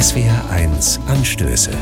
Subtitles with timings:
[0.00, 1.72] SWR1 Anstöße.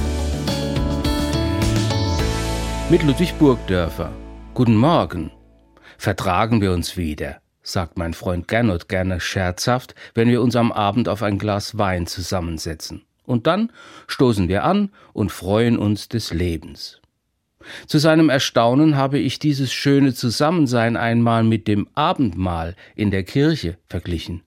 [2.91, 4.11] Mit Ludwig Burgdörfer.
[4.55, 5.31] Guten Morgen.
[5.99, 11.09] Vertragen wir uns wieder, sagt mein Freund Gernot gerne scherzhaft, wenn wir uns am Abend
[11.09, 13.05] auf ein Glas Wein zusammensetzen.
[13.25, 13.71] Und dann
[14.09, 17.01] stoßen wir an und freuen uns des Lebens.
[17.87, 23.79] Zu seinem Erstaunen habe ich dieses schöne Zusammensein einmal mit dem Abendmahl in der Kirche
[23.87, 24.43] verglichen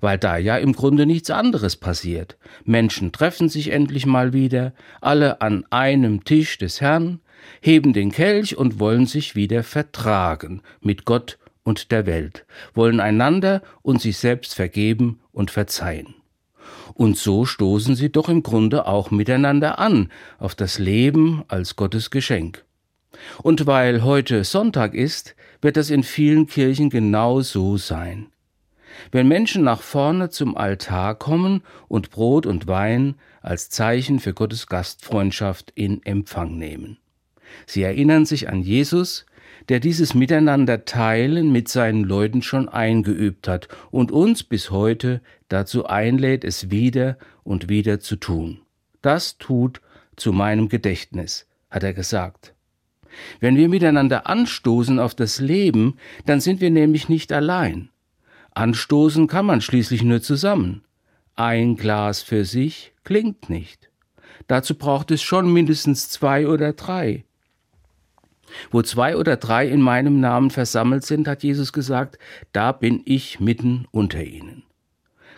[0.00, 2.36] weil da ja im Grunde nichts anderes passiert.
[2.64, 7.20] Menschen treffen sich endlich mal wieder, alle an einem Tisch des Herrn,
[7.60, 12.44] heben den Kelch und wollen sich wieder vertragen mit Gott und der Welt,
[12.74, 16.14] wollen einander und sich selbst vergeben und verzeihen.
[16.94, 22.10] Und so stoßen sie doch im Grunde auch miteinander an auf das Leben als Gottes
[22.10, 22.64] Geschenk.
[23.42, 28.26] Und weil heute Sonntag ist, wird das in vielen Kirchen genau so sein.
[29.10, 34.66] Wenn Menschen nach vorne zum Altar kommen und Brot und Wein als Zeichen für Gottes
[34.66, 36.98] Gastfreundschaft in Empfang nehmen.
[37.66, 39.26] Sie erinnern sich an Jesus,
[39.68, 45.86] der dieses Miteinander teilen mit seinen Leuten schon eingeübt hat und uns bis heute dazu
[45.86, 48.60] einlädt, es wieder und wieder zu tun.
[49.02, 49.80] Das tut
[50.16, 52.54] zu meinem Gedächtnis, hat er gesagt.
[53.40, 57.90] Wenn wir miteinander anstoßen auf das Leben, dann sind wir nämlich nicht allein.
[58.54, 60.84] Anstoßen kann man schließlich nur zusammen.
[61.34, 63.90] Ein Glas für sich klingt nicht.
[64.46, 67.24] Dazu braucht es schon mindestens zwei oder drei.
[68.70, 72.18] Wo zwei oder drei in meinem Namen versammelt sind, hat Jesus gesagt,
[72.52, 74.62] da bin ich mitten unter ihnen.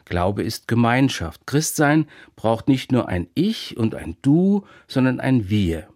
[0.04, 1.46] Glaube ist Gemeinschaft.
[1.46, 2.06] Christsein
[2.36, 5.88] braucht nicht nur ein Ich und ein Du, sondern ein Wir.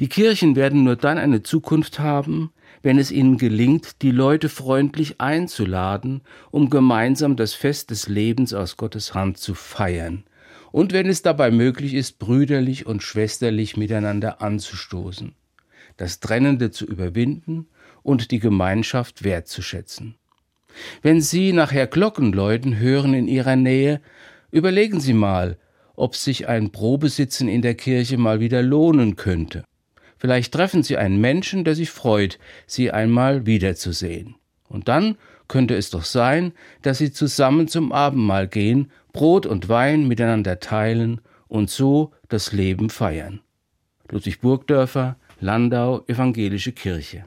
[0.00, 2.50] Die Kirchen werden nur dann eine Zukunft haben,
[2.82, 8.76] wenn es ihnen gelingt, die Leute freundlich einzuladen, um gemeinsam das Fest des Lebens aus
[8.76, 10.24] Gottes Hand zu feiern,
[10.70, 15.34] und wenn es dabei möglich ist, brüderlich und schwesterlich miteinander anzustoßen,
[15.96, 17.66] das Trennende zu überwinden
[18.02, 20.16] und die Gemeinschaft wertzuschätzen.
[21.02, 24.00] Wenn Sie nachher Glockenläuten hören in Ihrer Nähe,
[24.50, 25.58] überlegen Sie mal,
[25.98, 29.64] ob sich ein Probesitzen in der Kirche mal wieder lohnen könnte.
[30.16, 34.34] Vielleicht treffen Sie einen Menschen, der sich freut, Sie einmal wiederzusehen.
[34.68, 35.16] Und dann
[35.46, 41.20] könnte es doch sein, dass Sie zusammen zum Abendmahl gehen, Brot und Wein miteinander teilen
[41.46, 43.40] und so das Leben feiern.
[44.10, 47.24] Ludwig Burgdörfer, Landau, Evangelische Kirche.